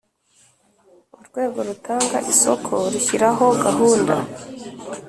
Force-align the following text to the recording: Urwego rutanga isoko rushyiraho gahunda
Urwego 1.19 1.59
rutanga 1.67 2.17
isoko 2.31 2.73
rushyiraho 2.93 3.45
gahunda 3.63 4.15